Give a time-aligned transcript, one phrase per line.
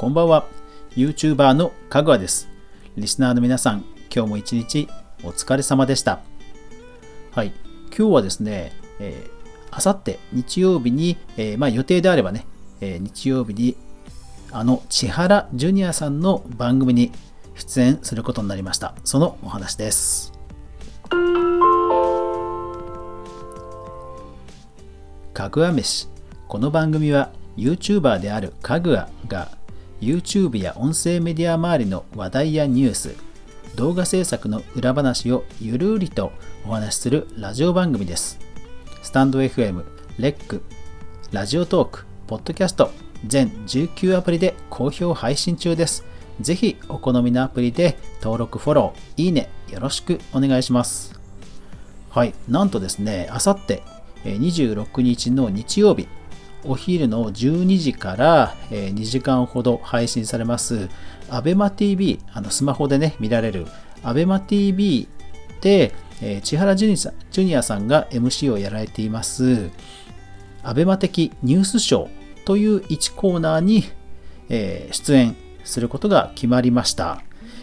[0.00, 0.46] こんばんは。
[0.96, 2.48] YouTuber のかぐわです。
[2.96, 4.88] リスナーの皆さん、今日も一日
[5.22, 6.20] お疲れ様でした。
[7.32, 7.52] はい。
[7.94, 9.30] 今日はですね、えー、
[9.70, 12.46] あさって日曜日に、えー、まあ予定であればね、
[12.80, 13.76] えー、日曜日に
[14.52, 17.12] あの千原ジュニアさんの番組に
[17.54, 18.94] 出演することになりました。
[19.04, 20.32] そのお話です。
[25.34, 26.08] かぐわ飯。
[26.48, 29.59] この番組は YouTuber であるかぐわが
[30.00, 33.14] YouTube や音声メディア周りの話題やニュース、
[33.76, 36.32] 動画制作の裏話をゆるりと
[36.66, 38.38] お話しするラジオ番組です。
[39.02, 39.84] スタンド FM、
[40.18, 40.62] レック、
[41.32, 42.92] ラジオトーク、ポッドキャスト、
[43.26, 46.06] 全19アプリで好評配信中です。
[46.40, 51.20] ぜひお好みのアプリで登録、フォロー、いいね、よろしくお願いします。
[52.08, 53.82] はい、なんとですね、あさって
[54.24, 56.08] 26日の日曜日、
[56.64, 60.88] お昼の12時から2時間ほど配信されます
[61.28, 63.66] ABEMATV スマホでね見られる
[64.02, 65.08] ABEMATV
[65.60, 65.94] で
[66.42, 69.70] 千原ジュニアさんが MC をやられています。
[70.62, 73.84] ABEMA 的ニュースショーという1コーナーに
[74.48, 77.22] 出演することが決まりました。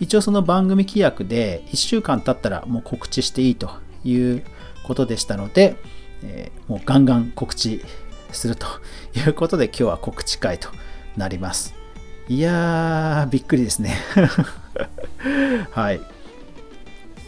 [0.00, 3.70] 一応その番組規約で1週間経ったらもう告知していいと
[4.04, 4.44] いう
[4.84, 5.76] ことでしたので、
[6.68, 7.82] もうガンガン告知
[8.32, 8.66] すると
[9.14, 10.68] いうことで今日は告知会と
[11.16, 11.74] なります。
[12.28, 13.96] いやー、びっくりですね。
[15.72, 16.00] はい。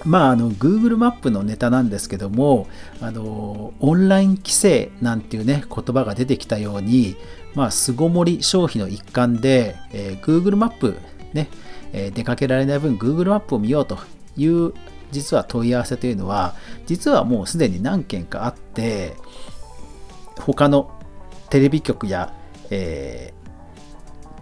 [0.05, 2.69] まあ、あの、Google マップのネタなんですけども、
[3.01, 7.17] あの、オンライン規制なんていうね、言葉が出てきたように、
[7.55, 10.97] まあ、巣ごもり消費の一環で、えー、Google マップ
[11.33, 11.49] ね、
[11.93, 13.99] えー、出かけられない分 Google マップを見ようと
[14.37, 14.73] いう
[15.11, 16.55] 実は問い合わせというのは、
[16.87, 19.17] 実はもうすでに何件かあって、
[20.41, 20.91] 他の
[21.51, 22.33] テレビ局や、
[22.71, 23.51] えー、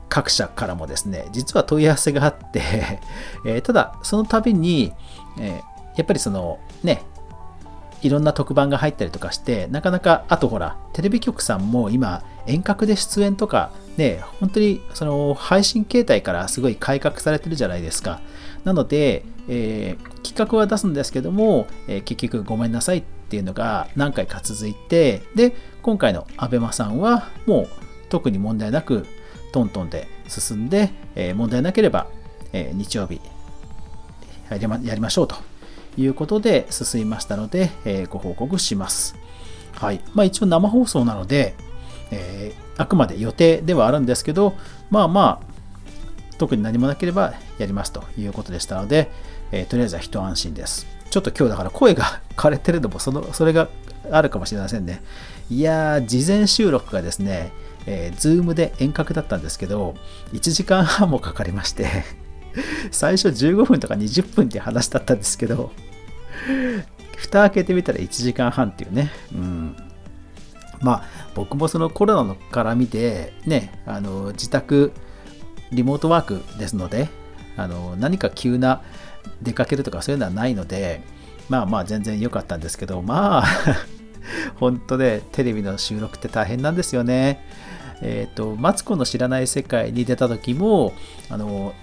[0.08, 2.62] 各社からもですね、実は問い合わせがあって
[3.44, 4.92] えー、ただ、その度に、
[5.38, 5.54] えー、
[5.96, 7.02] やっぱりそのね、
[8.02, 18.20] いろんな特番が入ったりとかして、なかなか、あとほら、テレビ局さんも今、遠隔で出演とか、ね、本当にその配信形態からすごい改革されてるじゃないですか。
[18.64, 27.68] なので、えー、企画は出すんですけども、えー、結局ごめんなさいってっていうのが何回か続いて、で、今回の ABEMA さんはもう
[28.08, 29.06] 特に問題なく
[29.52, 32.06] トントンで進んで、えー、問題なければ、
[32.54, 33.20] え日曜日
[34.48, 35.36] やりまやりましょうと
[35.98, 39.14] いうことで進みましたので、えご報告します。
[39.74, 40.00] はい。
[40.14, 41.54] まあ一応生放送なので、
[42.10, 44.54] えあくまで予定ではあるんですけど、
[44.88, 49.10] まあまあ、特に何もなければやりますということでしたので、
[49.52, 50.97] えー、とりあえずは一安心です。
[51.10, 53.68] ちょっと今日だから声が枯れてるのもその、 それが
[54.10, 55.02] あるかもしれませんね。
[55.50, 57.52] いやー、事前収録がですね、
[57.86, 59.94] えー、ズームで遠隔だったんですけど、
[60.32, 62.04] 1時間半もかかりまして
[62.90, 65.72] 最初15分とか20分って話だったんですけど、
[67.16, 69.76] 蓋開けてみたら1時間半っていうね、うん。
[70.80, 71.02] まあ、
[71.34, 74.92] 僕もそのコロナのから見て、ね、あの、自宅、
[75.72, 77.08] リモートワークですので、
[77.58, 78.82] あの何か急な
[79.42, 81.02] 出かけるとかそういうのはないので、
[81.48, 83.44] まあまあ全然良かったんですけど、まあ
[84.56, 87.44] 本当でテレビの収録って大変なんですよね。
[88.00, 90.92] えっ、ー、と、マツコの知らない世界に出た時も、
[91.28, 91.74] あの、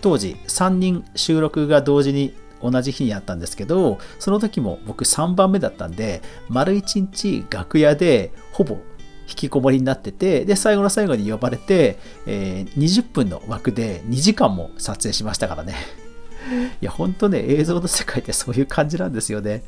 [0.00, 8.78] 当時3人収録が同時に同じ日にあったんですけど、その時も僕3番目だったんで、丸1日楽屋でほぼ
[9.28, 15.74] 引きこもりになってて、で、最後の最後に呼ばれて、えー、20分の枠で2時間も撮影しましたからね。
[16.80, 19.62] いや、ほんとね、映像の世界ってそういう感じなんですよね。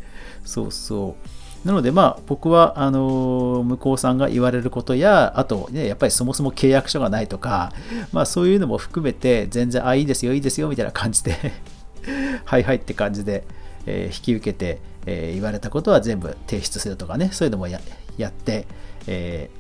[0.45, 1.17] そうそ
[1.65, 1.67] う。
[1.67, 7.73] なので、まあ、僕は、あの向こうさんが言われることや、あと、ね、やっぱりそもそも契約書がないとか、
[8.13, 11.53] まあ、そういうのも含めて、全然、あ、いいですよ、いいですよ、みたいな感じで
[12.45, 13.45] はいはいって感じで、
[13.87, 18.67] えー、引き受けて、えー、言われたことは全部提出するとかね、そういうのもやって、
[19.07, 19.51] え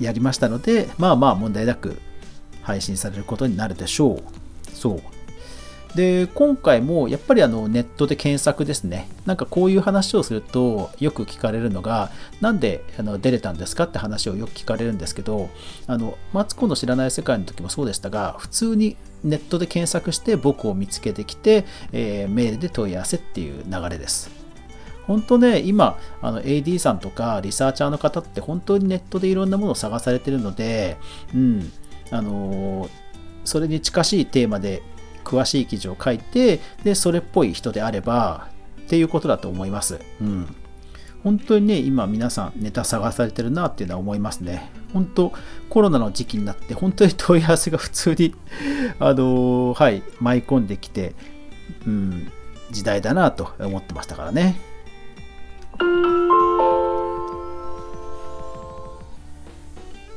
[0.00, 1.98] ー、やりましたので、まあまあ問題なく
[2.62, 4.22] 配信されることになるでしょう。
[4.72, 5.02] そう。
[5.96, 9.08] で、今回もやっぱりあのネットで検索ですね。
[9.24, 12.10] なんかこういう話をするとよく聞かれるのが、
[12.40, 15.48] なんであの出れたんですかって話をよく聞かれるんですけど、
[15.86, 24.30] あの、マツコの知らない世界の時もそうでしたが、普通にネットで検索して僕を見つけてきて、えー、メールで問い合わせっていう流れです。
[25.06, 30.98] 本当ね、今、あの AD さんとかリサーチャーの方って本当にネットでいろんなものを探されてるので、
[31.34, 31.72] うん、
[32.10, 32.88] あのー、
[33.44, 34.82] それに近しいテーマで
[35.26, 38.48] 詳しい記事を書いて、で、それっぽい人であれば、
[38.82, 39.98] っていうことだと思います。
[40.20, 40.46] うん。
[41.24, 44.70] 本当にね、今皆さんネタ探されてるなっていうのは思いますね。
[44.92, 45.32] 本当、
[45.68, 48.34] コロナの時期になって、本当に問い合わせが普通に
[49.00, 51.14] あのはい、舞い込んできて、
[51.84, 52.30] うん、
[52.70, 54.60] 時代だなと思ってましたからね。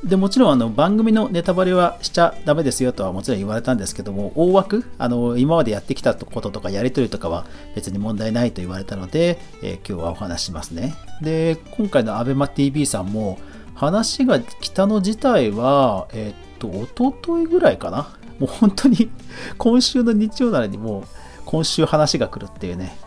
[0.09, 7.45] でもちろんあの番組のネタバレはしちゃダメですよとはもちろん言われたんですけども大枠あの今までやってきたこととかやり取りとかは
[7.75, 10.95] 別に問題ないと言われたので、えー、今日はお話しますね。
[11.21, 13.37] で今回の ABEMATV さんも
[13.75, 18.17] 話が来たの自体はえー、っとおとといぐらいかな。
[18.39, 19.11] もう 本当に
[19.59, 21.03] 今週の日曜なのにもう
[21.45, 22.97] 今週話が来るっていうね。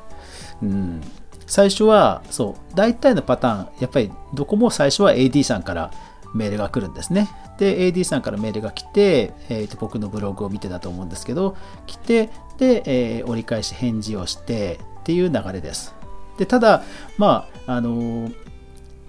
[0.63, 1.01] うん。
[1.47, 5.91] 最初はそう大体のパターンやっぱりどこも最初は AD さんから
[6.35, 7.29] メールが来るんですね。
[7.59, 11.57] で、AD さんからメールが来て、えー、と僕のブログを見てたと思うんですけど、
[11.87, 15.95] 来て、で、えー、折り返し返事をしてっていう流れです。
[16.39, 16.83] で、ただ、
[17.19, 18.35] まあ、あのー、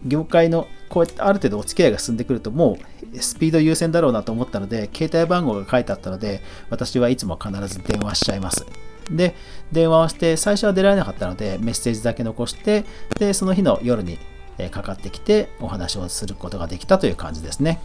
[0.05, 2.77] 業界のこうやってある程度お付き合いが進んでくるとも
[3.13, 8.65] うスピード優先だろうなと思ったので携帯番号が書いてあったので私はいつも必ず電話しちゃいます
[9.09, 9.35] で
[9.71, 12.85] 電話をして最初は出られなかったのでメッセージだけ残して
[13.17, 14.19] でその日の夜に
[14.57, 17.79] えかかってきてお話をすることができたという感じですね。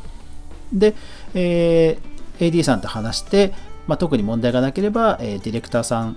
[0.73, 0.95] で、
[1.35, 3.53] えー、AD さんと話して、
[3.87, 6.17] まあ、特に問題がなければ、えー、ディレクターさん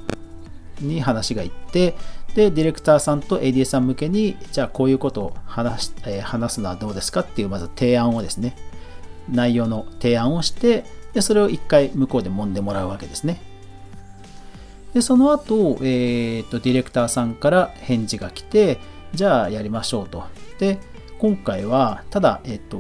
[0.82, 1.96] に話がいって、
[2.36, 8.56] で、ディレクターさんと AD さん向けに、じゃあこういうことを話し、えー、話すのはどうですかっていう、まず提案をですね、
[9.30, 13.42] 内容の提案をして、で、それを一回向こうで揉んでもらうわけですね。
[14.94, 18.80] で、その後、えーと、ディレクターさんから返事が来て、
[19.14, 20.24] じゃあやりましょうと。
[20.62, 20.78] で、
[21.18, 22.78] 今回は、ただ、えっと、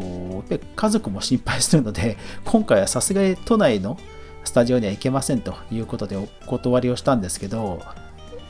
[0.75, 3.97] 家族も心配するので、 今回はさすがに都内の
[4.43, 7.81] スタジオには行けませんということでお断りをしたんですけど、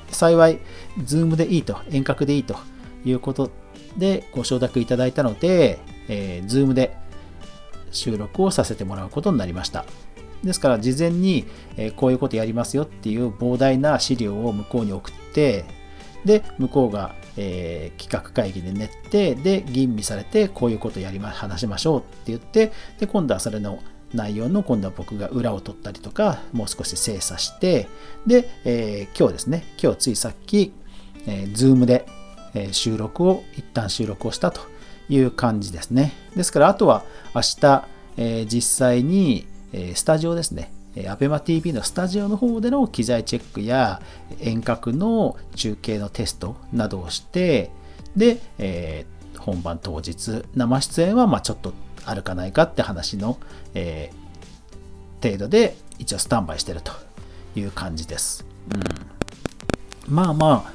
[0.10, 0.60] 幸い、
[1.06, 2.58] Zoom でいいと、遠隔でいいと
[3.06, 3.52] いうこと
[3.98, 5.80] でご承諾いただいたので、
[6.10, 6.94] えー、Zoom で
[7.92, 9.86] 収録をさせてもらうことになりました。
[10.44, 11.46] ですから、事前に、
[11.78, 15.64] え、こういうことやりますよっていう膨大な資料を向こうに送って、
[16.26, 23.80] で、向こうがえー、企画会議で練って、で、吟味されて、こういうことやりま、話しましょうって言って、で、今度はそれの
[24.14, 27.88] 内容の今度は僕が裏を取ったりとか、もう少し精査して、
[28.28, 30.74] で、えー、今日ですね、今日ついさっき、
[31.26, 32.06] えー、Zoom で、
[32.74, 34.60] 収録を、一旦収録をしたと
[35.08, 36.12] いう感じですね。
[36.36, 37.04] ですから、あとは
[37.34, 44.02] 明日、えー、実際に、え、スタジオですね、ABEMATV のスタジオの方での機材チェックや
[44.40, 47.72] 遠隔の中継のテストなどをして、
[48.16, 51.74] で、えー、本番当日、生出演はまちょっと
[52.06, 53.38] あるかないかって話の、
[53.74, 56.92] えー、程度で一応スタンバイしてると
[57.56, 58.46] いう感じです。
[60.08, 60.74] うん、まあまあ、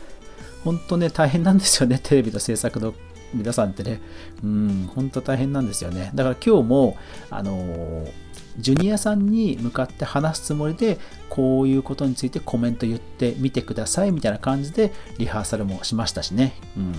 [0.64, 2.94] 本当ね、大変なんですよね、テレビの制作の
[3.34, 4.00] 皆さんってね。
[4.42, 6.10] うん、本当大変なんですよね。
[6.14, 6.96] だから今日も、
[7.30, 8.06] あの
[8.58, 16.54] ジュニアさんに向かって話すつもりでこういうことについてコメント言ってみてくださいみたいな感じでリハーサルもしましたしね。
[16.76, 16.94] うん。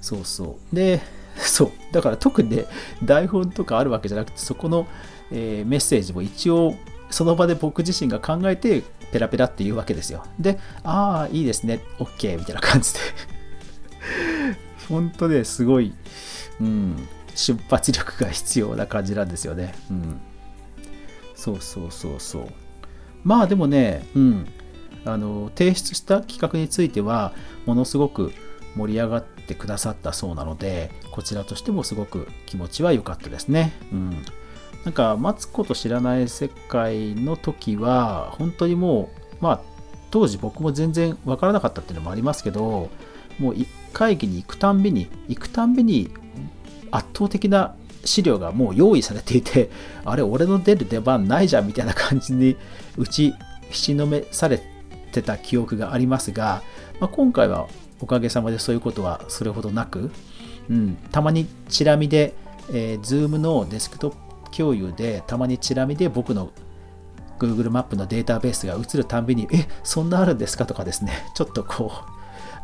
[0.00, 0.74] そうそう。
[0.74, 1.00] で、
[1.36, 1.70] そう。
[1.92, 2.66] だから特にね、
[3.02, 4.86] 台本とかあるわけじゃなくて、そこの、
[5.32, 6.74] えー、メッセージも一応
[7.10, 8.82] その場で僕自身が考えて
[9.12, 10.24] ペラペラって言うわけですよ。
[10.38, 13.00] で、ああ、いいですね、OK みたいな感じで
[14.88, 15.94] 本当ね、すごい、
[16.60, 19.74] うん、出発力が必要な感じなんですよね。
[19.90, 20.20] うん
[21.44, 22.48] そうそうそうそう。
[23.22, 24.46] まあでもね、うん、
[25.04, 27.34] あの提出した企画については、
[27.66, 28.32] ものすごく
[28.76, 33.72] 盛り上がってくださったそうなので、こちらとしてもすごく気持ちは良かったですね。
[33.92, 34.24] うん。
[34.84, 39.60] なんか、マツコと知らない世界の時は、本当にもう、まあ、
[40.10, 42.90] 当時僕も全然わからなかったっていうのもありますけど、
[43.38, 43.54] もう
[43.94, 46.10] 会議に行くたんびに、行くたんびに
[46.90, 47.74] 圧倒的な
[48.04, 49.70] 資料がもう用意されていて、
[50.04, 52.56] あれ、俺の出る出番ないじゃんみたいな感じに
[52.98, 53.32] 打ち
[53.70, 54.60] ひしのめされ
[55.12, 56.62] てた記憶がありますが、
[57.00, 57.66] まあ、今回は
[58.00, 60.10] おかげさまでそういうことはそれほどなく、
[60.68, 62.34] うん、たまにチラ見で、
[62.70, 66.50] えー、Zoom のデスクトップ共有で、たまにチラ見で僕の
[67.38, 72.13] Google マップのデータベースが映るたんびに、え、そんなあるんですかとかですね、ちょっとこう、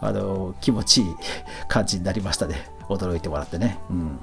[0.00, 1.14] あの気持ちいい
[1.68, 2.70] 感じになりましたね。
[2.88, 3.78] 驚いてもらってね。
[3.90, 4.18] うん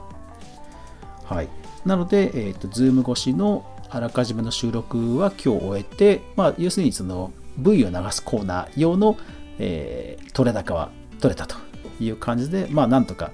[1.23, 1.49] はい、
[1.85, 9.17] なので、えーと、Zoom 越しのあらかじめの収録は今日終えて、まあ、要するにその V を流すコーナー用の、
[9.59, 11.55] えー、取れ高は取れたと
[11.99, 13.31] いう感じで、まあ、なんとか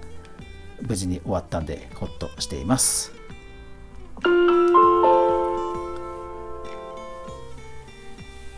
[0.82, 3.14] 無事に終わったんで、ほっとしています。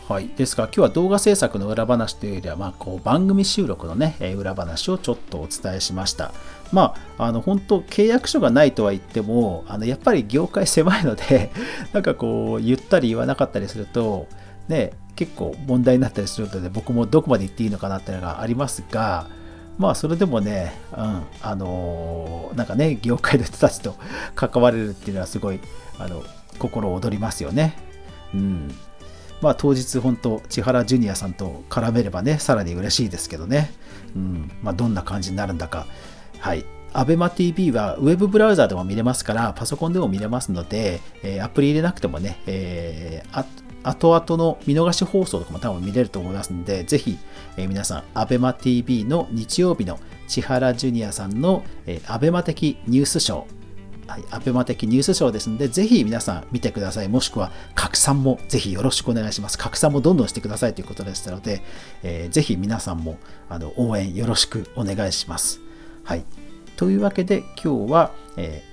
[0.08, 6.32] はい、ですから今日は動画制作の裏話というよりは、まあ、こう番組収録のね、裏話をちょっとお伝えしました。
[6.72, 11.50] まあ、あの本当、契約書がないとは言っても、あのやっぱり業界狭いので、
[11.92, 14.28] なんかこう、言ったり言わなかったりすると、
[14.68, 19.26] ね、結構問題になったりするので、僕もどこまで言っていいのかなっていうのがありますが、
[19.80, 23.96] まあそれでもね、うん、あのー、なんかね、業界の人たちと
[24.36, 25.60] 関われるっていうのはすごい、
[25.98, 26.22] あの、
[26.60, 27.76] 心躍りますよね。
[28.36, 28.76] うん。
[29.42, 33.72] まあ当日本当、千原ジュニアさんと絡めればね、さらに嬉しいですけどね。
[34.16, 34.52] うん。
[34.62, 35.86] まあどんな感じになるんだか。
[36.40, 36.66] はい。
[36.94, 43.46] ABEMATV はウェブブラウザでも見れますから、パソコンでも見れますので、えー、アプリ入れなくてもね、えー、
[43.84, 47.18] 後々の見逃し放送とかも多分見れると思いますので、ぜひ、
[47.58, 53.46] えー、皆さん、ABEMATV の日曜日の千原ジュニアさんの、えー、アベマ的ニュースショー、
[54.08, 57.10] はい、アベマ的ニュースショーですので、ぜひ皆さん見てください。
[57.10, 59.58] もしくは拡散もぜひよろしくお願いします。
[59.58, 61.64] 拡散もどんどんしてくださいということでしたので、
[62.04, 63.18] えー、ぜひ皆さんも
[63.50, 65.60] あの応援よろしくお願いします。
[66.04, 66.26] はい。
[66.78, 68.64] というわけで今日は、え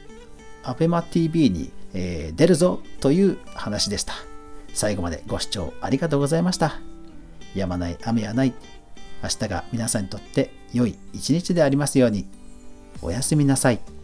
[0.62, 4.14] ー、アベマ TV に、えー、出るぞという話でした。
[4.74, 6.78] 最後までご視聴ありがとうございました。
[7.54, 8.52] やまない雨はない。
[9.22, 12.26] 明日が皆さんにとって良い一日でありますように。
[13.00, 14.01] おやすみなさい。